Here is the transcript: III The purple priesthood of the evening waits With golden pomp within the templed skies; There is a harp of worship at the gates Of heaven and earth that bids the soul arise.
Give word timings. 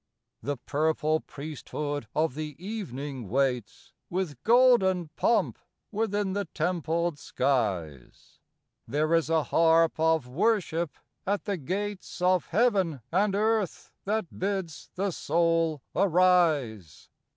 III 0.01 0.37
The 0.53 0.57
purple 0.57 1.19
priesthood 1.19 2.07
of 2.15 2.33
the 2.33 2.55
evening 2.57 3.29
waits 3.29 3.93
With 4.09 4.41
golden 4.41 5.09
pomp 5.09 5.59
within 5.91 6.33
the 6.33 6.45
templed 6.55 7.19
skies; 7.19 8.39
There 8.87 9.13
is 9.13 9.29
a 9.29 9.43
harp 9.43 9.99
of 9.99 10.27
worship 10.27 10.89
at 11.27 11.43
the 11.45 11.57
gates 11.57 12.19
Of 12.19 12.47
heaven 12.47 13.01
and 13.11 13.35
earth 13.35 13.91
that 14.05 14.39
bids 14.39 14.89
the 14.95 15.11
soul 15.11 15.83
arise. 15.95 17.07